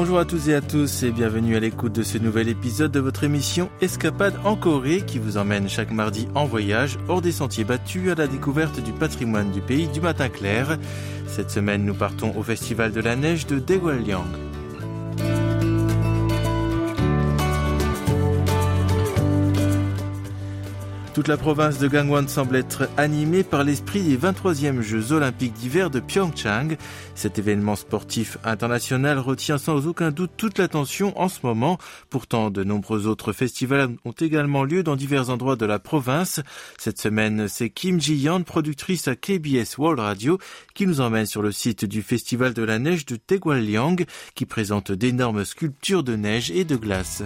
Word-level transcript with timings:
Bonjour 0.00 0.20
à 0.20 0.24
tous 0.24 0.48
et 0.48 0.54
à 0.54 0.60
tous 0.60 1.02
et 1.02 1.10
bienvenue 1.10 1.56
à 1.56 1.60
l'écoute 1.60 1.92
de 1.92 2.04
ce 2.04 2.18
nouvel 2.18 2.48
épisode 2.48 2.92
de 2.92 3.00
votre 3.00 3.24
émission 3.24 3.68
Escapade 3.80 4.38
en 4.44 4.54
Corée 4.54 5.00
qui 5.04 5.18
vous 5.18 5.38
emmène 5.38 5.68
chaque 5.68 5.90
mardi 5.90 6.28
en 6.36 6.44
voyage 6.44 7.00
hors 7.08 7.20
des 7.20 7.32
sentiers 7.32 7.64
battus 7.64 8.12
à 8.12 8.14
la 8.14 8.28
découverte 8.28 8.80
du 8.80 8.92
patrimoine 8.92 9.50
du 9.50 9.60
pays 9.60 9.88
du 9.88 10.00
matin 10.00 10.28
clair. 10.28 10.78
Cette 11.26 11.50
semaine, 11.50 11.84
nous 11.84 11.94
partons 11.94 12.32
au 12.36 12.44
Festival 12.44 12.92
de 12.92 13.00
la 13.00 13.16
neige 13.16 13.48
de 13.48 13.58
Daegwalyeong. 13.58 14.47
Toute 21.18 21.26
la 21.26 21.36
province 21.36 21.80
de 21.80 21.88
Gangwon 21.88 22.28
semble 22.28 22.54
être 22.54 22.88
animée 22.96 23.42
par 23.42 23.64
l'esprit 23.64 24.02
des 24.02 24.16
23e 24.16 24.82
Jeux 24.82 25.10
olympiques 25.10 25.52
d'hiver 25.54 25.90
de 25.90 25.98
Pyeongchang. 25.98 26.76
Cet 27.16 27.40
événement 27.40 27.74
sportif 27.74 28.38
international 28.44 29.18
retient 29.18 29.58
sans 29.58 29.88
aucun 29.88 30.12
doute 30.12 30.30
toute 30.36 30.58
l'attention 30.58 31.20
en 31.20 31.28
ce 31.28 31.40
moment. 31.42 31.76
Pourtant, 32.08 32.50
de 32.50 32.62
nombreux 32.62 33.08
autres 33.08 33.32
festivals 33.32 33.96
ont 34.04 34.12
également 34.12 34.62
lieu 34.62 34.84
dans 34.84 34.94
divers 34.94 35.28
endroits 35.28 35.56
de 35.56 35.66
la 35.66 35.80
province. 35.80 36.40
Cette 36.78 37.00
semaine, 37.00 37.48
c'est 37.48 37.68
Kim 37.68 38.00
Ji-yeon, 38.00 38.44
productrice 38.44 39.08
à 39.08 39.16
KBS 39.16 39.76
World 39.76 39.98
Radio, 39.98 40.38
qui 40.72 40.86
nous 40.86 41.00
emmène 41.00 41.26
sur 41.26 41.42
le 41.42 41.50
site 41.50 41.84
du 41.84 42.02
Festival 42.02 42.54
de 42.54 42.62
la 42.62 42.78
neige 42.78 43.06
de 43.06 43.16
Taegwalyeong, 43.16 44.04
qui 44.36 44.46
présente 44.46 44.92
d'énormes 44.92 45.44
sculptures 45.44 46.04
de 46.04 46.14
neige 46.14 46.52
et 46.52 46.64
de 46.64 46.76
glace. 46.76 47.24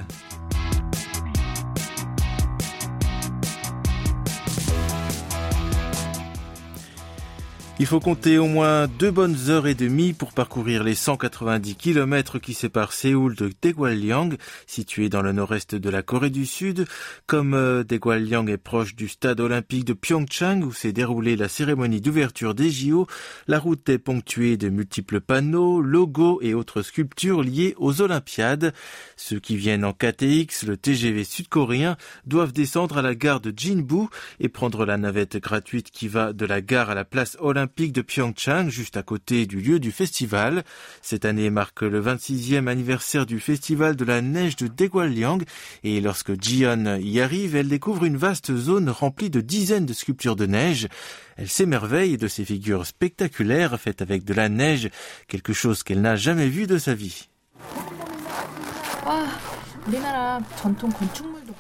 Il 7.83 7.86
faut 7.86 7.98
compter 7.98 8.38
au 8.38 8.47
moins 8.47 8.86
deux 8.86 9.11
bonnes 9.11 9.48
heures 9.48 9.66
et 9.66 9.75
demie 9.75 10.12
pour 10.12 10.33
parcourir 10.33 10.84
les 10.84 10.94
190 10.94 11.75
km 11.75 12.39
qui 12.39 12.55
séparent 12.55 12.92
Séoul 12.92 13.34
de 13.34 13.50
Daegwalyeong, 13.61 14.36
situé 14.69 15.08
dans 15.08 15.20
le 15.20 15.33
nord-est 15.33 15.74
de 15.74 15.91
la 15.91 16.00
Corée 16.02 16.30
du 16.30 16.47
Sud. 16.47 16.86
Comme 17.27 17.55
euh, 17.55 17.83
Daegwalyeong 17.83 18.48
est 18.48 18.56
proche 18.56 18.94
du 18.94 19.08
stade 19.08 19.41
olympique 19.41 19.84
de 19.84 19.94
Pyeongchang 19.94 20.62
où 20.62 20.72
s'est 20.72 20.92
déroulée 20.92 21.34
la 21.34 21.48
cérémonie 21.48 22.00
d'ouverture 22.00 22.55
des 22.55 22.70
JO, 22.70 23.08
la 23.48 23.58
route 23.58 23.89
est 23.89 23.98
ponctuée 23.98 24.56
de 24.56 24.69
multiples 24.69 25.20
panneaux, 25.20 25.80
logos 25.83 26.39
et 26.41 26.55
autres 26.55 26.83
sculptures 26.83 27.42
liées 27.42 27.74
aux 27.78 28.00
Olympiades. 28.00 28.72
Ceux 29.17 29.41
qui 29.41 29.56
viennent 29.56 29.84
en 29.84 29.92
KTX, 29.92 30.67
le 30.69 30.77
TGV 30.77 31.24
sud-coréen, 31.24 31.96
doivent 32.27 32.52
descendre 32.52 32.98
à 32.98 33.02
la 33.02 33.17
gare 33.17 33.41
de 33.41 33.52
Jinbu 33.56 34.06
et 34.39 34.48
prendre 34.48 34.86
la 34.86 34.98
navette 34.98 35.39
gratuite 35.39 35.91
qui 35.91 36.06
va 36.06 36.33
de 36.33 36.46
la 36.46 36.61
gare 36.61 36.89
à 36.89 36.94
la 36.94 37.05
place 37.05 37.36
olympique 37.41 37.72
de 37.75 38.03
Pyeongchang, 38.03 38.69
juste 38.69 38.98
à 38.98 39.03
côté 39.03 39.47
du 39.47 39.61
lieu 39.61 39.81
du 39.81 39.92
festival. 39.92 40.62
Cette 41.01 41.25
année 41.25 41.48
marque 41.48 41.81
le 41.83 42.03
26e 42.03 42.69
anniversaire 42.69 43.25
du 43.25 43.41
festival 43.41 43.97
de 43.97 44.05
la 44.05 44.20
neige 44.20 44.56
de 44.56 44.67
Daegwalyeong 44.67 45.42
et 45.83 46.01
lorsque 46.01 46.41
Jion 46.41 46.98
y 47.01 47.20
arrive, 47.20 47.56
elle 47.56 47.69
découvre 47.69 48.05
une 48.05 48.19
vaste 48.19 48.55
zone 48.55 48.91
remplie 48.91 49.31
de 49.31 49.41
dizaines 49.41 49.87
de 49.87 49.95
sculptures 49.95 50.37
de 50.37 50.47
neige. 50.47 50.89
Elle 51.37 51.48
s'émerveille 51.48 52.19
de 52.19 52.29
ces 52.29 52.45
figures 52.45 52.84
spectaculaires 52.84 53.81
faites 53.81 54.03
avec 54.03 54.25
de 54.25 54.34
la 54.34 54.51
neige, 54.51 54.91
quelque 55.27 55.55
chose 55.55 55.83
qu'elle 55.83 56.03
n'a 56.03 56.17
jamais 56.17 56.48
vu 56.48 56.67
de 56.67 56.77
sa 56.77 56.95
vie. 56.95 57.29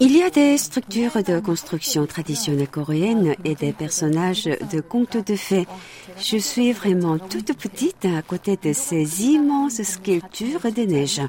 Il 0.00 0.16
y 0.16 0.22
a 0.22 0.30
des 0.30 0.58
structures 0.58 1.22
de 1.22 1.40
construction 1.40 2.06
traditionnelles 2.06 2.68
coréennes 2.68 3.34
et 3.44 3.54
des 3.54 3.72
personnages 3.72 4.44
de 4.44 4.80
contes 4.80 5.16
de 5.16 5.36
fées. 5.36 5.66
Je 6.18 6.36
suis 6.36 6.72
vraiment 6.72 7.18
toute 7.18 7.52
petite 7.54 8.04
à 8.04 8.22
côté 8.22 8.58
de 8.62 8.72
ces 8.72 9.24
immenses 9.24 9.82
sculptures 9.82 10.72
de 10.72 10.82
neige. 10.82 11.20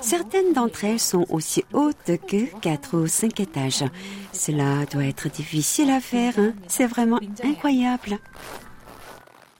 Certaines 0.00 0.52
d'entre 0.52 0.84
elles 0.84 1.00
sont 1.00 1.26
aussi 1.30 1.64
hautes 1.72 2.12
que 2.26 2.58
quatre 2.60 2.96
ou 2.96 3.06
cinq 3.06 3.40
étages. 3.40 3.84
Cela 4.32 4.86
doit 4.92 5.04
être 5.04 5.28
difficile 5.28 5.90
à 5.90 6.00
faire. 6.00 6.38
Hein. 6.38 6.52
C'est 6.68 6.86
vraiment 6.86 7.20
incroyable. 7.42 8.18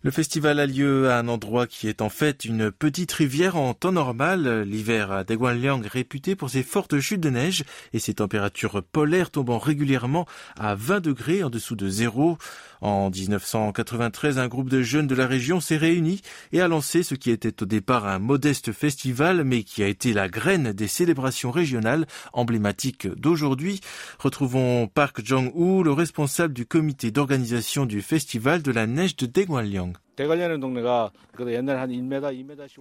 Le 0.03 0.11
festival 0.11 0.59
a 0.61 0.65
lieu 0.65 1.11
à 1.11 1.19
un 1.19 1.29
endroit 1.29 1.67
qui 1.67 1.87
est 1.87 2.01
en 2.01 2.09
fait 2.09 2.47
une 2.47 2.71
petite 2.71 3.13
rivière 3.13 3.57
en 3.57 3.75
temps 3.75 3.93
normal. 3.93 4.63
L'hiver 4.63 5.13
à 5.13 5.25
Daegwalyeong 5.25 5.87
réputé 5.87 6.35
pour 6.37 6.49
ses 6.49 6.63
fortes 6.63 7.01
chutes 7.01 7.21
de 7.21 7.29
neige 7.29 7.65
et 7.93 7.99
ses 7.99 8.15
températures 8.15 8.83
polaires 8.83 9.31
tombant 9.31 9.59
régulièrement 9.59 10.25
à 10.59 10.75
20 10.75 11.01
degrés 11.01 11.45
en 11.45 11.51
dessous 11.51 11.77
de 11.77 11.91
zéro. 11.91 12.39
En 12.81 13.11
1993, 13.11 14.39
un 14.39 14.49
groupe 14.49 14.71
de 14.71 14.81
jeunes 14.81 15.07
de 15.07 15.15
la 15.15 15.27
région 15.27 15.61
s'est 15.61 15.77
réuni 15.77 16.23
et 16.53 16.63
a 16.63 16.69
lancé 16.69 17.03
ce 17.03 17.15
qui 17.15 17.31
était 17.31 17.63
au 17.63 17.67
départ 17.67 18.07
un 18.07 18.19
modeste 18.19 18.73
festival, 18.73 19.45
mais 19.45 19.65
qui 19.65 19.83
a 19.83 19.87
été 19.87 20.15
la 20.15 20.31
graine 20.31 20.73
des 20.73 20.89
célébrations 20.89 21.51
régionales 21.51 22.07
emblématiques 22.33 23.07
d'aujourd'hui. 23.07 23.81
Retrouvons 24.19 24.87
Park 24.89 25.21
Jong-woo, 25.23 25.83
le 25.83 25.93
responsable 25.93 26.55
du 26.55 26.65
comité 26.65 27.11
d'organisation 27.11 27.85
du 27.85 28.01
festival 28.01 28.63
de 28.63 28.73
la 28.73 28.87
neige 28.87 29.15
de 29.17 29.27
Daegwalyeong. 29.27 29.90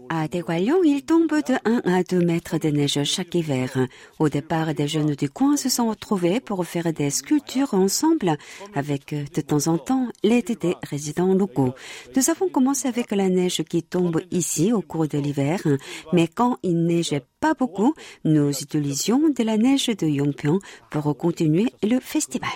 À 0.09 0.27
Daegwalyeong, 0.27 0.83
il 0.83 1.05
tombe 1.05 1.29
de 1.29 1.53
1 1.63 1.81
à 1.85 2.03
2 2.03 2.19
mètres 2.19 2.57
de 2.57 2.67
neige 2.69 3.01
chaque 3.05 3.33
hiver. 3.33 3.69
Au 4.19 4.27
départ, 4.27 4.73
des 4.73 4.87
jeunes 4.87 5.15
du 5.15 5.29
coin 5.29 5.55
se 5.55 5.69
sont 5.69 5.89
retrouvés 5.89 6.41
pour 6.41 6.65
faire 6.65 6.91
des 6.91 7.09
sculptures 7.09 7.73
ensemble 7.73 8.37
avec 8.75 9.13
de 9.13 9.41
temps 9.41 9.67
en 9.67 9.77
temps 9.77 10.07
l'aide 10.23 10.57
des 10.59 10.75
résidents 10.89 11.33
locaux. 11.33 11.73
Nous 12.15 12.29
avons 12.29 12.49
commencé 12.49 12.89
avec 12.89 13.11
la 13.11 13.29
neige 13.29 13.63
qui 13.63 13.83
tombe 13.83 14.21
ici 14.31 14.73
au 14.73 14.81
cours 14.81 15.07
de 15.07 15.17
l'hiver, 15.17 15.61
mais 16.11 16.27
quand 16.27 16.57
il 16.63 16.83
neigeait 16.85 17.23
pas 17.39 17.53
beaucoup, 17.53 17.93
nous 18.25 18.49
utilisions 18.49 19.29
de 19.29 19.43
la 19.43 19.57
neige 19.57 19.87
de 19.87 20.07
Yongpyeong 20.07 20.59
pour 20.89 21.15
continuer 21.17 21.71
le 21.83 21.99
festival. 21.99 22.49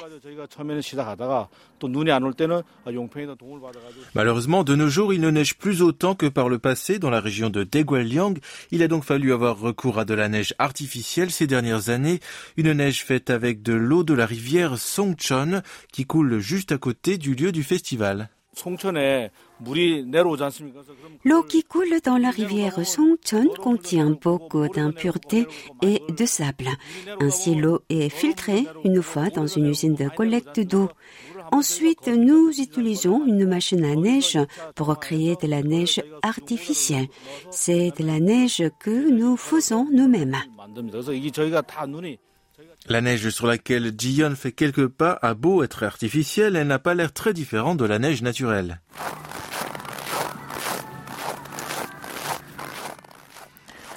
Malheureusement, 4.13 4.63
de 4.63 4.72
nos 4.75 4.89
jours, 4.89 5.13
il 5.13 5.21
ne 5.21 5.29
neige 5.29 5.55
plus 5.55 5.81
autant 5.81 6.15
que 6.15 6.25
par 6.25 6.49
le 6.49 6.59
passé 6.59 6.99
dans 6.99 7.09
la 7.09 7.19
région 7.19 7.49
de 7.49 7.63
Daegwalyeong. 7.63 8.39
Il 8.71 8.83
a 8.83 8.87
donc 8.87 9.03
fallu 9.03 9.33
avoir 9.33 9.59
recours 9.59 9.99
à 9.99 10.05
de 10.05 10.13
la 10.13 10.29
neige 10.29 10.53
artificielle 10.59 11.31
ces 11.31 11.47
dernières 11.47 11.89
années, 11.89 12.19
une 12.57 12.73
neige 12.73 13.03
faite 13.03 13.29
avec 13.29 13.61
de 13.61 13.73
l'eau 13.73 14.03
de 14.03 14.13
la 14.13 14.25
rivière 14.25 14.77
Songchon 14.77 15.61
qui 15.91 16.05
coule 16.05 16.39
juste 16.39 16.71
à 16.71 16.77
côté 16.77 17.17
du 17.17 17.35
lieu 17.35 17.51
du 17.51 17.63
festival. 17.63 18.29
L'eau 21.23 21.43
qui 21.43 21.63
coule 21.63 22.01
dans 22.03 22.17
la 22.17 22.29
rivière 22.29 22.85
Songchon 22.85 23.47
contient 23.59 24.11
beaucoup 24.21 24.67
d'impuretés 24.67 25.47
et 25.81 26.01
de 26.09 26.25
sable. 26.25 26.69
Ainsi, 27.19 27.55
l'eau 27.55 27.81
est 27.89 28.09
filtrée 28.09 28.65
une 28.83 29.01
fois 29.01 29.29
dans 29.29 29.47
une 29.47 29.67
usine 29.67 29.95
de 29.95 30.09
collecte 30.09 30.59
d'eau. 30.59 30.89
Ensuite, 31.51 32.07
nous 32.07 32.49
utilisons 32.59 33.25
une 33.25 33.45
machine 33.45 33.83
à 33.85 33.95
neige 33.95 34.39
pour 34.75 34.97
créer 34.99 35.35
de 35.41 35.47
la 35.47 35.63
neige 35.63 36.01
artificielle. 36.21 37.07
C'est 37.51 37.91
de 37.97 38.05
la 38.05 38.19
neige 38.19 38.63
que 38.79 39.09
nous 39.09 39.37
faisons 39.37 39.87
nous-mêmes. 39.91 40.37
La 42.89 43.01
neige 43.01 43.29
sur 43.29 43.47
laquelle 43.47 43.93
Jion 43.97 44.35
fait 44.35 44.51
quelques 44.51 44.87
pas 44.87 45.17
a 45.21 45.33
beau 45.33 45.63
être 45.63 45.83
artificielle, 45.83 46.55
elle 46.55 46.67
n'a 46.67 46.79
pas 46.79 46.93
l'air 46.93 47.13
très 47.13 47.33
différente 47.33 47.77
de 47.77 47.85
la 47.85 47.99
neige 47.99 48.21
naturelle. 48.21 48.81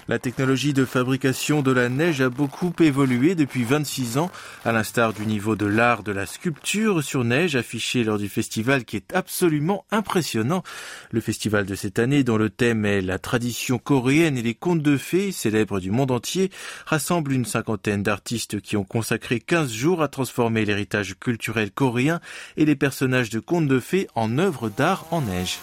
La 0.08 0.20
technologie 0.20 0.72
de 0.72 0.84
fabrication 0.84 1.62
de 1.62 1.72
la 1.72 1.88
neige 1.88 2.20
a 2.20 2.28
beaucoup 2.28 2.72
évolué 2.78 3.34
depuis 3.34 3.64
26 3.64 4.18
ans, 4.18 4.30
à 4.64 4.70
l'instar 4.70 5.12
du 5.12 5.26
niveau 5.26 5.56
de 5.56 5.66
l'art 5.66 6.04
de 6.04 6.12
la 6.12 6.26
sculpture 6.26 7.02
sur 7.02 7.24
neige 7.24 7.56
affiché 7.56 8.04
lors 8.04 8.16
du 8.16 8.28
festival 8.28 8.84
qui 8.84 8.94
est 8.94 9.12
absolument 9.12 9.84
impressionnant. 9.90 10.62
Le 11.10 11.20
festival 11.20 11.66
de 11.66 11.74
cette 11.74 11.98
année, 11.98 12.22
dont 12.22 12.36
le 12.36 12.50
thème 12.50 12.84
est 12.84 13.00
la 13.00 13.18
tradition 13.18 13.78
coréenne 13.78 14.38
et 14.38 14.42
les 14.42 14.54
contes 14.54 14.82
de 14.82 14.96
fées 14.96 15.32
célèbres 15.32 15.80
du 15.80 15.90
monde 15.90 16.12
entier, 16.12 16.52
rassemble 16.86 17.32
une 17.32 17.44
cinquantaine 17.44 18.04
d'artistes 18.04 18.60
qui 18.60 18.76
ont 18.76 18.84
consacré 18.84 19.40
15 19.40 19.72
jours 19.72 20.02
à 20.02 20.08
transformer 20.08 20.64
l'héritage 20.64 21.16
culturel 21.18 21.72
coréen 21.72 22.20
et 22.56 22.64
les 22.64 22.76
personnages 22.76 23.30
de 23.30 23.40
contes 23.40 23.66
de 23.66 23.80
fées 23.80 24.06
en 24.14 24.38
œuvres 24.38 24.68
d'art 24.68 25.06
en 25.10 25.22
neige. 25.22 25.58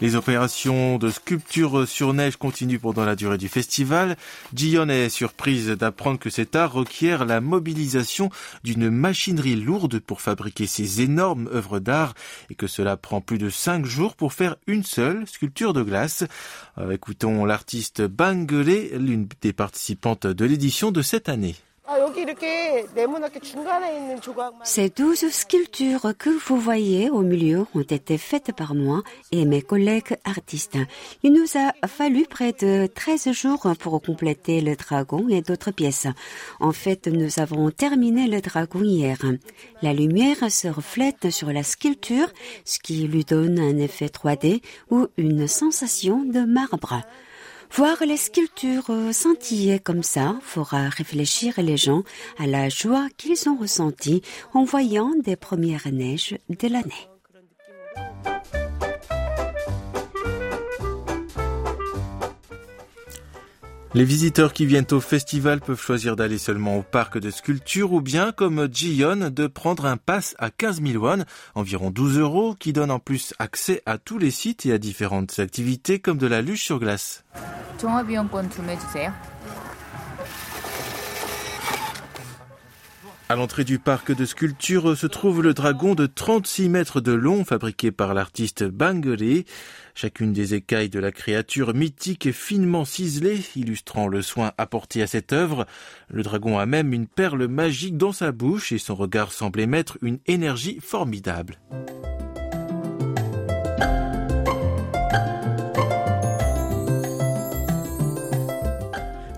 Les 0.00 0.14
opérations 0.14 0.96
de 0.96 1.10
sculpture 1.10 1.88
sur 1.88 2.14
neige 2.14 2.36
continuent 2.36 2.78
pendant 2.78 3.04
la 3.04 3.16
durée 3.16 3.36
du 3.36 3.48
festival. 3.48 4.16
Jion 4.54 4.88
est 4.88 5.08
surprise 5.08 5.70
d'apprendre 5.70 6.20
que 6.20 6.30
cet 6.30 6.54
art 6.54 6.72
requiert 6.72 7.24
la 7.24 7.40
mobilisation 7.40 8.30
d'une 8.62 8.90
machinerie 8.90 9.56
lourde 9.56 9.98
pour 9.98 10.20
fabriquer 10.20 10.68
ces 10.68 11.02
énormes 11.02 11.48
œuvres 11.52 11.80
d'art 11.80 12.14
et 12.48 12.54
que 12.54 12.68
cela 12.68 12.96
prend 12.96 13.20
plus 13.20 13.38
de 13.38 13.50
cinq 13.50 13.86
jours 13.86 14.14
pour 14.14 14.32
faire 14.32 14.54
une 14.68 14.84
seule 14.84 15.26
sculpture 15.26 15.72
de 15.72 15.82
glace. 15.82 16.22
Euh, 16.78 16.92
écoutons 16.92 17.44
l'artiste 17.44 18.02
Bangele, 18.02 18.96
l'une 18.96 19.26
des 19.40 19.52
participantes 19.52 20.28
de 20.28 20.44
l'édition 20.44 20.92
de 20.92 21.02
cette 21.02 21.28
année. 21.28 21.56
Ces 24.62 24.88
douze 24.90 25.28
sculptures 25.30 26.12
que 26.18 26.30
vous 26.30 26.58
voyez 26.58 27.10
au 27.10 27.22
milieu 27.22 27.66
ont 27.74 27.82
été 27.82 28.18
faites 28.18 28.52
par 28.52 28.74
moi 28.74 29.02
et 29.32 29.44
mes 29.44 29.62
collègues 29.62 30.16
artistes. 30.24 30.78
Il 31.22 31.32
nous 31.32 31.46
a 31.58 31.72
fallu 31.86 32.24
près 32.24 32.52
de 32.52 32.86
13 32.86 33.32
jours 33.32 33.66
pour 33.78 34.00
compléter 34.02 34.60
le 34.60 34.76
dragon 34.76 35.28
et 35.28 35.42
d'autres 35.42 35.70
pièces. 35.70 36.06
En 36.60 36.72
fait, 36.72 37.06
nous 37.06 37.40
avons 37.40 37.70
terminé 37.70 38.26
le 38.26 38.40
dragon 38.40 38.82
hier. 38.82 39.18
La 39.82 39.92
lumière 39.92 40.50
se 40.50 40.68
reflète 40.68 41.30
sur 41.30 41.52
la 41.52 41.62
sculpture, 41.62 42.28
ce 42.64 42.78
qui 42.78 43.06
lui 43.06 43.24
donne 43.24 43.58
un 43.58 43.78
effet 43.78 44.06
3D 44.06 44.62
ou 44.90 45.06
une 45.16 45.46
sensation 45.46 46.22
de 46.22 46.40
marbre. 46.40 47.02
Voir 47.70 47.98
les 48.04 48.16
sculptures 48.16 48.90
scintiller 49.12 49.78
comme 49.78 50.02
ça 50.02 50.36
fera 50.42 50.88
réfléchir 50.88 51.54
les 51.58 51.76
gens 51.76 52.02
à 52.38 52.46
la 52.46 52.68
joie 52.68 53.08
qu'ils 53.16 53.48
ont 53.48 53.56
ressentie 53.56 54.22
en 54.54 54.64
voyant 54.64 55.12
des 55.22 55.36
premières 55.36 55.90
neiges 55.92 56.38
de 56.48 56.68
l'année. 56.68 57.17
Les 63.94 64.04
visiteurs 64.04 64.52
qui 64.52 64.66
viennent 64.66 64.86
au 64.90 65.00
festival 65.00 65.60
peuvent 65.60 65.80
choisir 65.80 66.14
d'aller 66.14 66.36
seulement 66.36 66.76
au 66.76 66.82
parc 66.82 67.18
de 67.18 67.30
sculpture 67.30 67.92
ou 67.94 68.02
bien, 68.02 68.32
comme 68.32 68.68
Jiyon, 68.70 69.30
de 69.30 69.46
prendre 69.46 69.86
un 69.86 69.96
pass 69.96 70.34
à 70.38 70.50
15 70.50 70.82
000 70.82 71.02
won, 71.02 71.24
environ 71.54 71.90
12 71.90 72.18
euros, 72.18 72.54
qui 72.54 72.74
donne 72.74 72.90
en 72.90 72.98
plus 72.98 73.32
accès 73.38 73.82
à 73.86 73.96
tous 73.96 74.18
les 74.18 74.30
sites 74.30 74.66
et 74.66 74.72
à 74.72 74.78
différentes 74.78 75.38
activités 75.38 76.00
comme 76.00 76.18
de 76.18 76.26
la 76.26 76.42
luge 76.42 76.64
sur 76.64 76.78
glace. 76.78 77.24
À 83.30 83.36
l'entrée 83.36 83.64
du 83.64 83.78
parc 83.78 84.10
de 84.16 84.24
sculpture 84.24 84.96
se 84.96 85.06
trouve 85.06 85.42
le 85.42 85.52
dragon 85.52 85.94
de 85.94 86.06
36 86.06 86.70
mètres 86.70 87.02
de 87.02 87.12
long 87.12 87.44
fabriqué 87.44 87.90
par 87.90 88.14
l'artiste 88.14 88.64
Bangere. 88.64 89.44
Chacune 89.94 90.32
des 90.32 90.54
écailles 90.54 90.88
de 90.88 90.98
la 90.98 91.12
créature 91.12 91.74
mythique 91.74 92.24
est 92.24 92.32
finement 92.32 92.86
ciselée, 92.86 93.40
illustrant 93.54 94.08
le 94.08 94.22
soin 94.22 94.52
apporté 94.56 95.02
à 95.02 95.06
cette 95.06 95.34
œuvre. 95.34 95.66
Le 96.08 96.22
dragon 96.22 96.58
a 96.58 96.64
même 96.64 96.94
une 96.94 97.06
perle 97.06 97.48
magique 97.48 97.98
dans 97.98 98.12
sa 98.12 98.32
bouche 98.32 98.72
et 98.72 98.78
son 98.78 98.94
regard 98.94 99.30
semble 99.30 99.60
émettre 99.60 99.98
une 100.00 100.20
énergie 100.26 100.78
formidable. 100.80 101.58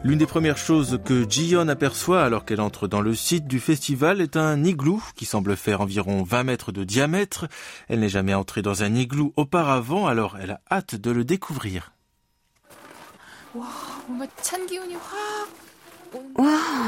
L'une 0.02 0.18
des 0.18 0.26
premières 0.26 0.56
choses 0.56 0.98
que 1.04 1.28
Jion 1.28 1.68
aperçoit 1.68 2.22
alors 2.24 2.46
qu'elle 2.46 2.62
entre 2.62 2.88
dans 2.88 3.02
le 3.02 3.14
site 3.14 3.46
du 3.46 3.60
festival 3.60 4.22
est 4.22 4.38
un 4.38 4.64
igloo 4.64 5.02
qui 5.14 5.26
semble 5.26 5.56
faire 5.56 5.82
environ 5.82 6.22
20 6.22 6.44
mètres 6.44 6.72
de 6.72 6.84
diamètre. 6.84 7.48
Elle 7.88 8.00
n'est 8.00 8.08
jamais 8.08 8.32
entrée 8.32 8.62
dans 8.62 8.82
un 8.82 8.94
igloo 8.94 9.34
auparavant, 9.36 10.06
alors 10.06 10.38
elle 10.40 10.52
a 10.52 10.60
hâte 10.70 10.94
de 10.94 11.10
le 11.10 11.24
découvrir. 11.24 11.92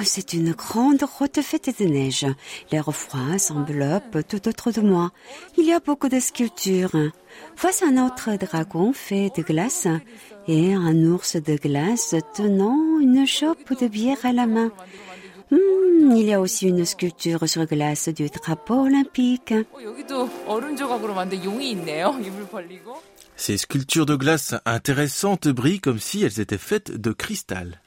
C'est 0.04 0.32
une 0.32 0.52
grande 0.52 1.04
fête 1.42 1.80
de 1.80 1.84
neige. 1.86 2.26
L'air 2.70 2.92
froid 2.94 3.38
s'enveloppe 3.38 4.18
tout 4.28 4.48
autour 4.48 4.72
de 4.72 4.80
moi. 4.80 5.10
Il 5.56 5.64
y 5.64 5.72
a 5.72 5.80
beaucoup 5.80 6.08
de 6.08 6.20
sculptures. 6.20 7.10
Voici 7.56 7.84
un 7.84 8.04
autre 8.04 8.30
dragon 8.36 8.92
fait 8.92 9.30
de 9.36 9.42
glace 9.42 9.86
et 10.48 10.74
un 10.74 10.96
ours 11.04 11.36
de 11.36 11.56
glace 11.56 12.14
tenant 12.34 12.98
une 13.00 13.26
chope 13.26 13.78
de 13.80 13.86
bière 13.86 14.24
à 14.24 14.32
la 14.32 14.46
main. 14.46 14.72
Hmm, 15.50 16.16
il 16.16 16.24
y 16.24 16.32
a 16.32 16.40
aussi 16.40 16.68
une 16.68 16.84
sculpture 16.84 17.48
sur 17.48 17.66
glace 17.66 18.08
du 18.08 18.28
drapeau 18.28 18.86
olympique. 18.86 19.54
Ces 23.36 23.56
sculptures 23.58 24.06
de 24.06 24.16
glace 24.16 24.54
intéressantes 24.64 25.48
brillent 25.48 25.80
comme 25.80 25.98
si 25.98 26.22
elles 26.22 26.40
étaient 26.40 26.58
faites 26.58 26.92
de 26.92 27.12
cristal. 27.12 27.81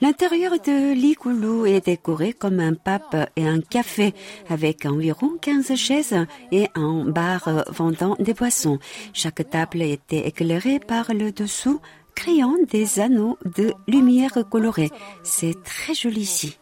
L'intérieur 0.00 0.52
de 0.52 0.92
l'igloo 0.92 1.66
est 1.66 1.86
décoré 1.86 2.32
comme 2.32 2.60
un 2.60 2.74
pape 2.74 3.16
et 3.36 3.46
un 3.46 3.60
café 3.60 4.12
avec 4.48 4.86
environ 4.86 5.36
15 5.40 5.74
chaises 5.74 6.26
et 6.50 6.68
un 6.74 7.04
bar 7.04 7.64
vendant 7.68 8.16
des 8.18 8.34
boissons. 8.34 8.78
Chaque 9.12 9.48
table 9.48 9.82
était 9.82 10.26
éclairée 10.26 10.80
par 10.80 11.14
le 11.14 11.32
dessous, 11.32 11.80
créant 12.14 12.56
des 12.68 12.98
anneaux 12.98 13.38
de 13.44 13.72
lumière 13.86 14.38
colorée. 14.50 14.90
C'est 15.22 15.62
très 15.62 15.94
joli 15.94 16.20
ici. 16.22 16.58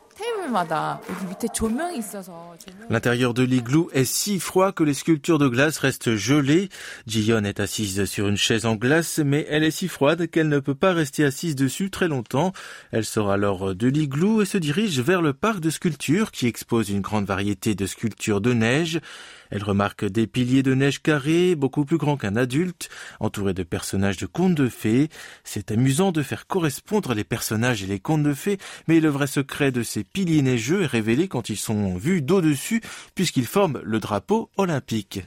L'intérieur 2.90 3.34
de 3.34 3.42
l'igloo 3.42 3.90
est 3.92 4.04
si 4.04 4.38
froid 4.40 4.72
que 4.72 4.84
les 4.84 4.94
sculptures 4.94 5.38
de 5.38 5.48
glace 5.48 5.78
restent 5.78 6.16
gelées. 6.16 6.68
Jiyon 7.06 7.44
est 7.44 7.60
assise 7.60 8.04
sur 8.04 8.28
une 8.28 8.36
chaise 8.36 8.66
en 8.66 8.76
glace, 8.76 9.20
mais 9.24 9.46
elle 9.48 9.64
est 9.64 9.70
si 9.70 9.88
froide 9.88 10.28
qu'elle 10.28 10.48
ne 10.48 10.58
peut 10.58 10.74
pas 10.74 10.92
rester 10.92 11.24
assise 11.24 11.56
dessus 11.56 11.90
très 11.90 12.08
longtemps. 12.08 12.52
Elle 12.92 13.04
sort 13.04 13.30
alors 13.30 13.74
de 13.74 13.88
l'igloo 13.88 14.42
et 14.42 14.46
se 14.46 14.58
dirige 14.58 15.00
vers 15.00 15.22
le 15.22 15.32
parc 15.32 15.60
de 15.60 15.70
sculptures 15.70 16.30
qui 16.30 16.46
expose 16.46 16.90
une 16.90 17.00
grande 17.00 17.26
variété 17.26 17.74
de 17.74 17.86
sculptures 17.86 18.40
de 18.40 18.52
neige. 18.52 19.00
Elle 19.54 19.62
remarque 19.62 20.04
des 20.04 20.26
piliers 20.26 20.64
de 20.64 20.74
neige 20.74 21.00
carrés, 21.00 21.54
beaucoup 21.54 21.84
plus 21.84 21.96
grands 21.96 22.16
qu'un 22.16 22.34
adulte, 22.34 22.88
entourés 23.20 23.54
de 23.54 23.62
personnages 23.62 24.16
de 24.16 24.26
contes 24.26 24.56
de 24.56 24.68
fées. 24.68 25.08
C'est 25.44 25.70
amusant 25.70 26.10
de 26.10 26.22
faire 26.22 26.48
correspondre 26.48 27.14
les 27.14 27.22
personnages 27.22 27.84
et 27.84 27.86
les 27.86 28.00
contes 28.00 28.24
de 28.24 28.34
fées, 28.34 28.58
mais 28.88 28.98
le 28.98 29.10
vrai 29.10 29.28
secret 29.28 29.70
de 29.70 29.84
ces 29.84 30.02
piliers 30.02 30.42
neigeux 30.42 30.82
est 30.82 30.86
révélé 30.86 31.28
quand 31.28 31.50
ils 31.50 31.56
sont 31.56 31.96
vus 31.96 32.20
d'au-dessus, 32.20 32.82
puisqu'ils 33.14 33.46
forment 33.46 33.80
le 33.84 34.00
drapeau 34.00 34.50
olympique. 34.56 35.20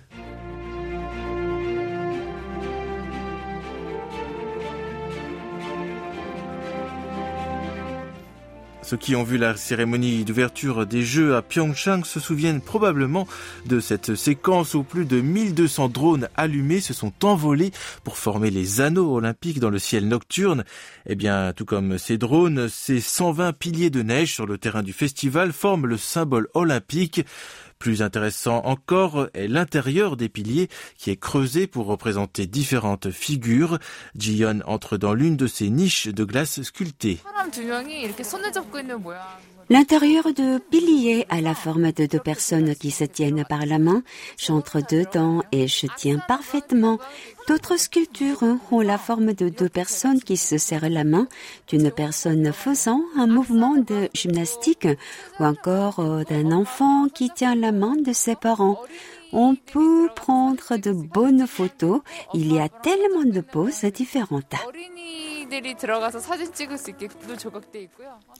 Ceux 8.87 8.95
qui 8.95 9.17
ont 9.17 9.23
vu 9.23 9.37
la 9.37 9.57
cérémonie 9.57 10.23
d'ouverture 10.23 10.85
des 10.85 11.01
Jeux 11.01 11.35
à 11.35 11.41
Pyeongchang 11.41 12.05
se 12.05 12.21
souviennent 12.21 12.61
probablement 12.61 13.27
de 13.65 13.81
cette 13.81 14.15
séquence 14.15 14.75
où 14.75 14.83
plus 14.83 15.03
de 15.03 15.19
1200 15.19 15.89
drones 15.89 16.29
allumés 16.37 16.79
se 16.79 16.93
sont 16.93 17.11
envolés 17.25 17.73
pour 18.05 18.17
former 18.17 18.49
les 18.49 18.79
anneaux 18.79 19.13
olympiques 19.13 19.59
dans 19.59 19.69
le 19.69 19.77
ciel 19.77 20.07
nocturne. 20.07 20.63
Eh 21.05 21.15
bien, 21.15 21.51
tout 21.51 21.65
comme 21.65 21.97
ces 21.97 22.17
drones, 22.17 22.69
ces 22.69 23.01
120 23.01 23.51
piliers 23.51 23.89
de 23.89 24.03
neige 24.03 24.33
sur 24.33 24.45
le 24.45 24.57
terrain 24.57 24.83
du 24.83 24.93
festival 24.93 25.51
forment 25.51 25.87
le 25.87 25.97
symbole 25.97 26.47
olympique. 26.53 27.25
Plus 27.79 28.01
intéressant 28.01 28.61
encore 28.65 29.27
est 29.33 29.47
l'intérieur 29.47 30.17
des 30.17 30.29
piliers 30.29 30.67
qui 30.97 31.11
est 31.11 31.17
creusé 31.17 31.67
pour 31.67 31.85
représenter 31.85 32.47
différentes 32.47 33.11
figures. 33.11 33.79
Jiyon 34.15 34.61
entre 34.65 34.97
dans 34.97 35.13
l'une 35.13 35.37
de 35.37 35.47
ces 35.47 35.69
niches 35.69 36.07
de 36.07 36.23
glace 36.23 36.61
sculptées. 36.61 37.19
L'intérieur 39.69 40.33
de 40.33 40.59
piliers 40.59 41.25
a 41.27 41.41
la 41.41 41.53
forme 41.53 41.91
de 41.91 42.05
deux 42.05 42.19
personnes 42.19 42.73
qui 42.73 42.89
se 42.89 43.03
tiennent 43.03 43.43
par 43.49 43.65
la 43.65 43.79
main. 43.79 44.01
J'entre 44.37 44.79
dedans 44.79 45.43
et 45.51 45.67
je 45.67 45.87
tiens 45.97 46.19
parfaitement. 46.25 46.99
D'autres 47.49 47.77
sculptures 47.77 48.43
ont 48.71 48.79
la 48.79 48.97
forme 48.97 49.33
de 49.33 49.49
deux 49.49 49.67
personnes 49.67 50.21
qui 50.21 50.37
se 50.37 50.57
serrent 50.57 50.89
la 50.89 51.03
main, 51.03 51.27
d'une 51.67 51.91
personne 51.91 52.53
faisant 52.53 53.01
un 53.17 53.27
mouvement 53.27 53.75
de 53.75 54.07
gymnastique 54.13 54.87
ou 55.39 55.43
encore 55.43 55.99
euh, 55.99 56.23
d'un 56.23 56.53
enfant 56.53 57.09
qui 57.13 57.29
tient 57.29 57.55
la 57.55 57.73
main 57.73 57.95
de 57.97 58.13
ses 58.13 58.35
parents. 58.35 58.79
On 59.33 59.55
peut 59.55 60.09
prendre 60.15 60.77
de 60.77 60.91
bonnes 60.91 61.47
photos. 61.47 62.01
Il 62.33 62.53
y 62.53 62.59
a 62.59 62.69
tellement 62.69 63.25
de 63.25 63.41
poses 63.41 63.83
différentes. 63.85 64.55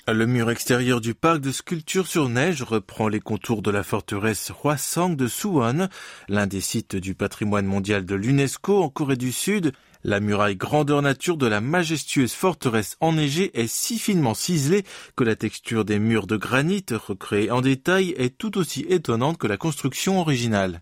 Le 0.07 0.25
mur 0.25 0.51
extérieur 0.51 1.01
du 1.01 1.13
parc 1.13 1.39
de 1.39 1.51
sculpture 1.51 2.07
sur 2.07 2.29
neige 2.29 2.63
reprend 2.63 3.07
les 3.07 3.19
contours 3.19 3.61
de 3.61 3.71
la 3.71 3.83
forteresse 3.83 4.51
Hwasong 4.63 5.15
de 5.15 5.27
Suwon, 5.27 5.87
l'un 6.27 6.47
des 6.47 6.61
sites 6.61 6.95
du 6.95 7.15
patrimoine 7.15 7.65
mondial 7.65 8.05
de 8.05 8.15
l'UNESCO 8.15 8.83
en 8.83 8.89
Corée 8.89 9.15
du 9.15 9.31
Sud. 9.31 9.73
La 10.03 10.19
muraille 10.19 10.55
grandeur 10.55 11.01
nature 11.01 11.37
de 11.37 11.47
la 11.47 11.61
majestueuse 11.61 12.33
forteresse 12.33 12.97
enneigée 12.99 13.51
est 13.59 13.67
si 13.67 13.99
finement 13.99 14.33
ciselée 14.33 14.83
que 15.15 15.23
la 15.23 15.35
texture 15.35 15.85
des 15.85 15.99
murs 15.99 16.27
de 16.27 16.37
granit 16.37 16.85
recréés 16.91 17.51
en 17.51 17.61
détail 17.61 18.13
est 18.17 18.37
tout 18.37 18.57
aussi 18.57 18.85
étonnante 18.89 19.37
que 19.37 19.47
la 19.47 19.57
construction 19.57 20.19
originale. 20.19 20.81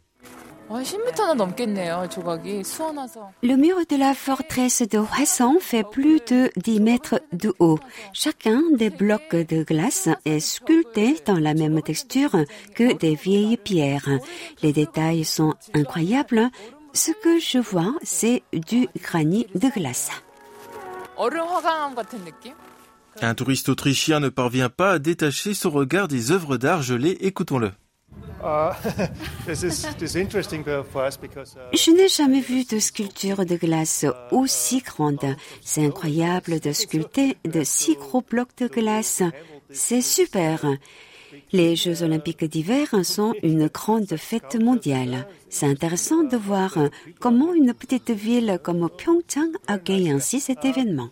Le 3.44 3.56
mur 3.56 3.76
de 3.88 3.96
la 3.98 4.14
forteresse 4.16 4.82
de 4.82 4.98
Hwasong 4.98 5.60
fait 5.60 5.84
plus 5.84 6.20
de 6.28 6.50
10 6.58 6.80
mètres 6.80 7.22
de 7.34 7.54
haut. 7.60 7.78
Chacun 8.14 8.64
des 8.72 8.90
blocs 8.90 9.36
de 9.36 9.64
glace 9.64 10.10
est 10.26 10.40
sculpté 10.40 11.18
dans 11.26 11.38
la 11.38 11.54
même 11.54 11.84
texture 11.84 12.36
que 12.74 12.98
des 12.98 13.14
vieilles 13.14 13.58
pierres. 13.58 14.10
Les 14.64 14.74
détails 14.74 15.24
sont 15.24 15.54
incroyables. 15.76 16.50
Ce 16.96 17.12
que 17.12 17.40
je 17.40 17.58
vois, 17.58 17.94
c'est 18.04 18.42
du 18.54 18.88
granit 19.04 19.48
de 19.54 19.68
glace. 19.68 20.10
Un 23.22 23.36
touriste 23.36 23.68
autrichien 23.68 24.22
ne 24.22 24.30
parvient 24.30 24.70
pas 24.70 24.92
à 24.92 25.00
détacher 25.00 25.54
son 25.54 25.72
regard 25.72 26.08
des 26.08 26.32
œuvres 26.32 26.56
d'art 26.56 26.82
gelées. 26.82 27.18
Écoutons-le. 27.20 27.74
Je 31.74 31.92
n'ai 31.92 32.08
jamais 32.08 32.40
vu 32.40 32.64
de 32.64 32.80
sculpture 32.80 33.46
de 33.46 33.58
glace 33.58 34.06
aussi 34.32 34.80
grande. 34.80 35.36
C'est 35.62 35.86
incroyable 35.86 36.62
de 36.62 36.72
sculpter 36.72 37.36
de 37.44 37.66
si 37.66 37.96
gros 37.96 38.22
blocs 38.22 38.56
de 38.58 38.68
glace. 38.68 39.22
C'est 39.70 40.02
super. 40.02 40.66
Les 41.52 41.76
Jeux 41.76 42.04
olympiques 42.04 42.46
d'hiver 42.46 42.88
sont 43.04 43.34
une 43.44 43.68
grande 43.68 44.16
fête 44.18 44.56
mondiale. 44.62 45.28
C'est 45.50 45.68
intéressant 45.68 46.24
de 46.24 46.38
voir 46.38 46.78
comment 47.20 47.54
une 47.54 47.74
petite 47.74 48.12
ville 48.12 48.60
comme 48.62 48.90
Pyeongchang 48.90 49.52
accueille 49.68 50.10
ainsi 50.12 50.40
cet 50.40 50.66
événement. 50.66 51.10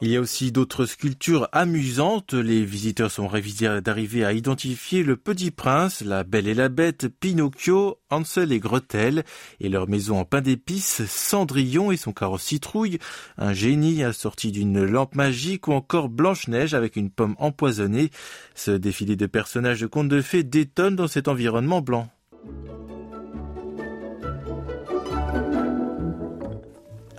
Il 0.00 0.10
y 0.10 0.16
a 0.16 0.20
aussi 0.20 0.50
d'autres 0.50 0.86
sculptures 0.86 1.48
amusantes. 1.52 2.34
Les 2.34 2.64
visiteurs 2.64 3.10
sont 3.10 3.28
révisés 3.28 3.80
d'arriver 3.80 4.24
à 4.24 4.32
identifier 4.32 5.04
le 5.04 5.16
Petit 5.16 5.52
Prince, 5.52 6.02
la 6.02 6.24
Belle 6.24 6.48
et 6.48 6.54
la 6.54 6.68
Bête, 6.68 7.08
Pinocchio, 7.08 8.00
Hansel 8.10 8.52
et 8.52 8.58
Gretel, 8.58 9.24
et 9.60 9.68
leur 9.68 9.88
maison 9.88 10.18
en 10.18 10.24
pain 10.24 10.40
d'épices, 10.40 11.04
Cendrillon 11.06 11.92
et 11.92 11.96
son 11.96 12.12
carrosse 12.12 12.42
citrouille, 12.42 12.98
un 13.38 13.52
génie 13.52 14.02
assorti 14.02 14.50
d'une 14.50 14.84
lampe 14.84 15.14
magique 15.14 15.68
ou 15.68 15.72
encore 15.72 16.08
Blanche-Neige 16.08 16.74
avec 16.74 16.96
une 16.96 17.10
pomme 17.10 17.36
empoisonnée. 17.38 18.10
Ce 18.54 18.72
défilé 18.72 19.14
de 19.14 19.26
personnages 19.26 19.80
de 19.80 19.86
contes 19.86 20.08
de 20.08 20.22
fées 20.22 20.42
détonne 20.42 20.96
dans 20.96 21.08
cet 21.08 21.28
environnement 21.28 21.80
blanc. 21.80 22.10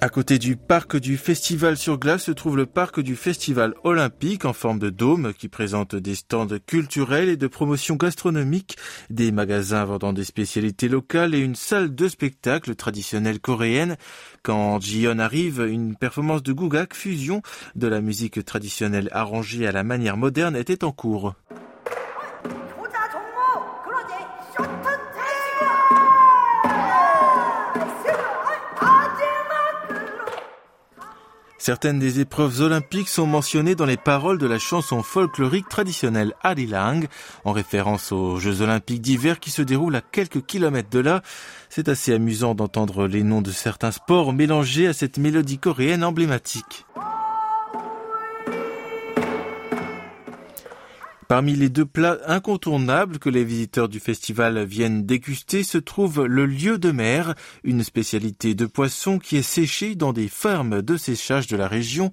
À 0.01 0.09
côté 0.09 0.39
du 0.39 0.57
parc 0.57 0.97
du 0.97 1.15
festival 1.15 1.77
sur 1.77 1.97
glace 1.97 2.25
se 2.25 2.31
trouve 2.31 2.57
le 2.57 2.65
parc 2.65 2.99
du 2.99 3.15
festival 3.15 3.73
olympique 3.83 4.43
en 4.43 4.51
forme 4.51 4.77
de 4.77 4.89
dôme 4.89 5.33
qui 5.33 5.47
présente 5.47 5.95
des 5.95 6.15
stands 6.15 6.47
culturels 6.67 7.29
et 7.29 7.37
de 7.37 7.47
promotion 7.47 7.95
gastronomique, 7.95 8.75
des 9.09 9.31
magasins 9.31 9.85
vendant 9.85 10.11
des 10.11 10.25
spécialités 10.25 10.89
locales 10.89 11.33
et 11.33 11.39
une 11.39 11.55
salle 11.55 11.95
de 11.95 12.07
spectacle 12.09 12.75
traditionnelle 12.75 13.39
coréenne. 13.39 13.95
Quand 14.43 14.81
Jion 14.81 15.17
arrive, 15.17 15.61
une 15.61 15.95
performance 15.95 16.43
de 16.43 16.51
gugak 16.51 16.93
fusion 16.93 17.41
de 17.75 17.87
la 17.87 18.01
musique 18.01 18.43
traditionnelle 18.43 19.07
arrangée 19.13 19.65
à 19.65 19.71
la 19.71 19.83
manière 19.83 20.17
moderne 20.17 20.57
était 20.57 20.83
en 20.83 20.91
cours. 20.91 21.35
Certaines 31.65 31.97
des 31.97 32.19
épreuves 32.19 32.61
olympiques 32.61 33.09
sont 33.09 33.25
mentionnées 33.25 33.73
dans 33.73 33.87
les 33.87 33.97
paroles 33.97 34.37
de 34.37 34.45
la 34.45 34.59
chanson 34.59 35.01
folklorique 35.01 35.67
traditionnelle 35.67 36.35
Adilang, 36.43 37.07
en 37.43 37.53
référence 37.53 38.11
aux 38.11 38.37
Jeux 38.37 38.61
olympiques 38.61 39.01
d'hiver 39.01 39.39
qui 39.39 39.49
se 39.49 39.63
déroulent 39.63 39.95
à 39.95 40.01
quelques 40.01 40.45
kilomètres 40.45 40.91
de 40.91 40.99
là. 40.99 41.23
C'est 41.69 41.89
assez 41.89 42.13
amusant 42.13 42.53
d'entendre 42.53 43.07
les 43.07 43.23
noms 43.23 43.41
de 43.41 43.49
certains 43.49 43.89
sports 43.89 44.31
mélangés 44.31 44.85
à 44.85 44.93
cette 44.93 45.17
mélodie 45.17 45.57
coréenne 45.57 46.03
emblématique. 46.03 46.85
Parmi 51.27 51.55
les 51.55 51.69
deux 51.69 51.85
plats 51.85 52.19
incontournables 52.27 53.17
que 53.17 53.29
les 53.29 53.43
visiteurs 53.43 53.89
du 53.89 53.99
festival 53.99 54.63
viennent 54.63 55.07
déguster 55.07 55.63
se 55.63 55.79
trouve 55.79 56.25
le 56.25 56.45
lieu 56.45 56.77
de 56.77 56.91
mer, 56.91 57.33
une 57.63 57.83
spécialité 57.83 58.53
de 58.53 58.67
poisson 58.67 59.17
qui 59.17 59.37
est 59.37 59.41
séchée 59.41 59.95
dans 59.95 60.13
des 60.13 60.27
fermes 60.27 60.83
de 60.83 60.97
séchage 60.97 61.47
de 61.47 61.57
la 61.57 61.67
région. 61.67 62.11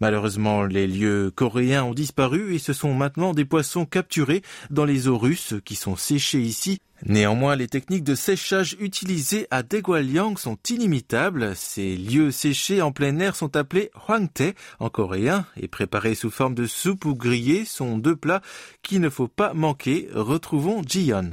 Malheureusement, 0.00 0.64
les 0.64 0.86
lieux 0.86 1.32
coréens 1.34 1.84
ont 1.84 1.94
disparu 1.94 2.54
et 2.54 2.58
ce 2.58 2.72
sont 2.72 2.94
maintenant 2.94 3.32
des 3.34 3.44
poissons 3.44 3.84
capturés 3.84 4.42
dans 4.70 4.84
les 4.84 5.08
eaux 5.08 5.18
russes 5.18 5.54
qui 5.64 5.74
sont 5.74 5.96
séchés 5.96 6.40
ici 6.40 6.78
Néanmoins, 7.06 7.54
les 7.54 7.68
techniques 7.68 8.02
de 8.02 8.16
séchage 8.16 8.76
utilisées 8.80 9.46
à 9.50 9.62
Daegwalyeong 9.62 10.36
sont 10.36 10.58
inimitables. 10.68 11.54
Ces 11.54 11.96
lieux 11.96 12.32
séchés 12.32 12.82
en 12.82 12.90
plein 12.90 13.18
air 13.20 13.36
sont 13.36 13.54
appelés 13.56 13.90
hwangtae 14.08 14.54
en 14.80 14.90
coréen 14.90 15.44
et 15.56 15.68
préparés 15.68 16.16
sous 16.16 16.30
forme 16.30 16.54
de 16.54 16.66
soupe 16.66 17.04
ou 17.04 17.14
grillés 17.14 17.64
sont 17.64 17.98
deux 17.98 18.16
plats 18.16 18.42
qu'il 18.82 19.00
ne 19.00 19.10
faut 19.10 19.28
pas 19.28 19.54
manquer. 19.54 20.08
Retrouvons 20.12 20.82
Jiyeon. 20.84 21.30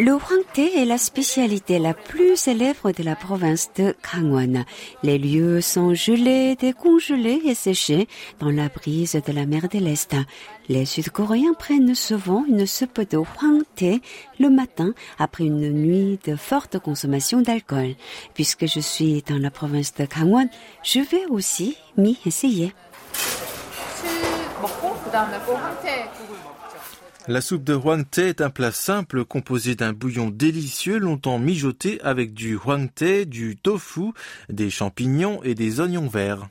Le 0.00 0.12
Hwangtae 0.12 0.76
est 0.76 0.84
la 0.84 0.96
spécialité 0.96 1.80
la 1.80 1.92
plus 1.92 2.36
célèbre 2.36 2.92
de 2.92 3.02
la 3.02 3.16
province 3.16 3.70
de 3.74 3.96
Gangwon. 4.04 4.64
Les 5.02 5.18
lieux 5.18 5.60
sont 5.60 5.92
gelés, 5.92 6.54
décongelés 6.54 7.40
et 7.44 7.56
séchés 7.56 8.06
dans 8.38 8.50
la 8.50 8.68
brise 8.68 9.14
de 9.14 9.32
la 9.32 9.44
mer 9.44 9.68
de 9.68 9.80
l'Est. 9.80 10.14
Les 10.68 10.84
Sud-Coréens 10.84 11.54
prennent 11.58 11.96
souvent 11.96 12.44
une 12.46 12.64
soupe 12.64 13.00
de 13.10 13.16
Hwangtae 13.16 14.00
le 14.38 14.50
matin 14.50 14.94
après 15.18 15.42
une 15.42 15.72
nuit 15.72 16.20
de 16.24 16.36
forte 16.36 16.78
consommation 16.78 17.40
d'alcool. 17.40 17.96
Puisque 18.34 18.66
je 18.66 18.78
suis 18.78 19.22
dans 19.22 19.38
la 19.38 19.50
province 19.50 19.92
de 19.94 20.06
Gangwon, 20.06 20.48
je 20.84 21.00
vais 21.00 21.26
aussi 21.28 21.76
m'y 21.96 22.16
essayer. 22.24 22.72
La 27.28 27.42
soupe 27.42 27.62
de 27.62 27.74
Hwangtae 27.74 28.28
est 28.28 28.40
un 28.40 28.48
plat 28.48 28.72
simple 28.72 29.22
composé 29.26 29.74
d'un 29.74 29.92
bouillon 29.92 30.30
délicieux 30.30 30.96
longtemps 30.96 31.38
mijoté 31.38 32.00
avec 32.02 32.32
du 32.32 32.56
Hwangtae, 32.56 33.26
du 33.26 33.54
tofu, 33.54 34.12
des 34.48 34.70
champignons 34.70 35.42
et 35.42 35.54
des 35.54 35.78
oignons 35.80 36.08
verts. 36.08 36.48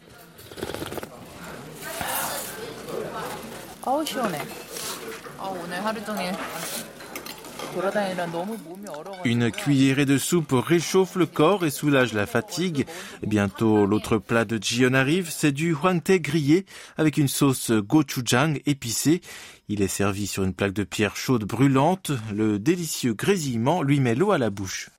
Une 9.25 9.51
cuillerée 9.51 10.05
de 10.05 10.17
soupe 10.17 10.53
réchauffe 10.53 11.15
le 11.15 11.25
corps 11.25 11.65
et 11.65 11.69
soulage 11.69 12.13
la 12.13 12.25
fatigue. 12.25 12.85
Bientôt, 13.25 13.85
l'autre 13.85 14.17
plat 14.17 14.45
de 14.45 14.57
Jion 14.61 14.93
arrive, 14.93 15.29
c'est 15.29 15.51
du 15.51 15.73
Hwangtae 15.73 16.19
grillé 16.19 16.65
avec 16.97 17.17
une 17.17 17.27
sauce 17.27 17.71
gochujang 17.71 18.59
épicée. 18.65 19.21
Il 19.69 19.81
est 19.81 19.87
servi 19.87 20.27
sur 20.27 20.43
une 20.43 20.53
plaque 20.53 20.73
de 20.73 20.83
pierre 20.83 21.15
chaude 21.15 21.43
brûlante. 21.43 22.11
Le 22.33 22.59
délicieux 22.59 23.13
grésillement 23.13 23.81
lui 23.81 23.99
met 23.99 24.15
l'eau 24.15 24.31
à 24.31 24.37
la 24.37 24.49
bouche. 24.49 24.89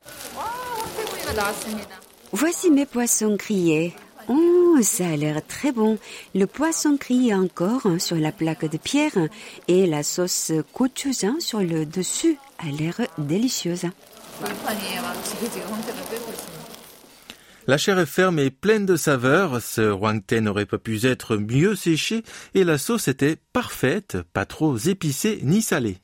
Voici 2.33 2.71
mes 2.71 2.87
poissons 2.87 3.37
grillés. 3.37 3.95
Oh, 4.29 4.77
ça 4.83 5.09
a 5.09 5.17
l'air 5.17 5.41
très 5.47 5.73
bon. 5.73 5.99
Le 6.35 6.47
poisson 6.47 6.99
grillé 7.01 7.35
encore 7.35 7.87
sur 7.99 8.17
la 8.17 8.31
plaque 8.31 8.71
de 8.71 8.77
pierre 8.77 9.17
et 9.69 9.87
la 9.87 10.03
sauce 10.03 10.53
gochujang 10.75 11.41
sur 11.41 11.61
le 11.61 11.87
dessus 11.87 12.39
a 12.59 12.71
l'air 12.71 12.95
délicieuse. 13.19 13.87
La 17.67 17.77
chair 17.77 17.99
est 17.99 18.07
ferme 18.07 18.39
et 18.39 18.51
pleine 18.51 18.87
de 18.87 18.97
saveurs. 18.97 19.61
Ce 19.61 19.93
Hwangtae 19.93 20.41
n'aurait 20.41 20.67
pas 20.67 20.79
pu 20.79 21.05
être 21.05 21.37
mieux 21.37 21.77
séché 21.77 22.23
et 22.55 22.65
la 22.65 22.79
sauce 22.79 23.09
était 23.09 23.37
parfaite, 23.53 24.19
pas 24.33 24.47
trop 24.47 24.77
épicée 24.77 25.41
ni 25.43 25.63
salée. 25.63 25.99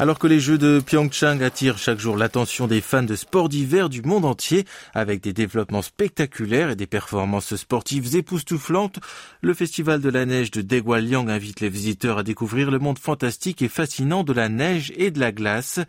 Alors 0.00 0.20
que 0.20 0.28
les 0.28 0.38
Jeux 0.38 0.58
de 0.58 0.78
Pyeongchang 0.78 1.42
attirent 1.42 1.76
chaque 1.76 1.98
jour 1.98 2.16
l'attention 2.16 2.68
des 2.68 2.80
fans 2.80 3.02
de 3.02 3.16
sport 3.16 3.48
d'hiver 3.48 3.88
du 3.88 4.00
monde 4.02 4.24
entier, 4.24 4.64
avec 4.94 5.20
des 5.20 5.32
développements 5.32 5.82
spectaculaires 5.82 6.70
et 6.70 6.76
des 6.76 6.86
performances 6.86 7.56
sportives 7.56 8.14
époustouflantes, 8.14 9.00
le 9.40 9.54
Festival 9.54 10.00
de 10.00 10.08
la 10.08 10.24
neige 10.24 10.52
de 10.52 10.62
Daegwalyeong 10.62 11.28
invite 11.28 11.60
les 11.60 11.68
visiteurs 11.68 12.18
à 12.18 12.22
découvrir 12.22 12.70
le 12.70 12.78
monde 12.78 13.00
fantastique 13.00 13.60
et 13.60 13.68
fascinant 13.68 14.22
de 14.22 14.32
la 14.32 14.48
neige 14.48 14.92
et 14.96 15.10
de 15.10 15.18
la 15.18 15.32
glace. 15.32 15.80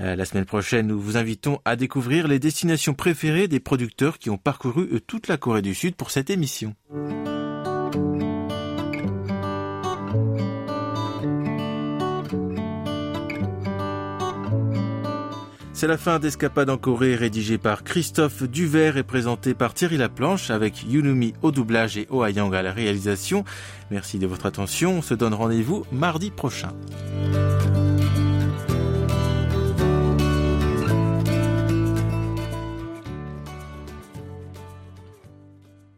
Euh, 0.00 0.16
la 0.16 0.24
semaine 0.24 0.46
prochaine, 0.46 0.86
nous 0.86 0.98
vous 0.98 1.18
invitons 1.18 1.60
à 1.66 1.76
découvrir 1.76 2.28
les 2.28 2.38
destinations 2.38 2.94
préférées 2.94 3.48
des 3.48 3.60
producteurs 3.60 4.18
qui 4.18 4.30
ont 4.30 4.38
parcouru 4.38 4.88
toute 5.06 5.28
la 5.28 5.36
Corée 5.36 5.60
du 5.60 5.74
Sud 5.74 5.94
pour 5.94 6.10
cette 6.10 6.30
émission. 6.30 6.74
C'est 15.82 15.88
la 15.88 15.98
fin 15.98 16.20
d'Escapade 16.20 16.70
en 16.70 16.76
Corée, 16.78 17.16
rédigée 17.16 17.58
par 17.58 17.82
Christophe 17.82 18.44
Duvert 18.44 18.96
et 18.98 19.02
présentée 19.02 19.52
par 19.52 19.74
Thierry 19.74 19.96
Laplanche 19.96 20.48
avec 20.48 20.84
Yunumi 20.84 21.34
au 21.42 21.50
doublage 21.50 21.98
et 21.98 22.06
Oh 22.08 22.24
Yang 22.24 22.54
à 22.54 22.62
la 22.62 22.72
réalisation. 22.72 23.42
Merci 23.90 24.20
de 24.20 24.28
votre 24.28 24.46
attention. 24.46 24.98
On 24.98 25.02
se 25.02 25.14
donne 25.14 25.34
rendez-vous 25.34 25.84
mardi 25.90 26.30
prochain. 26.30 26.68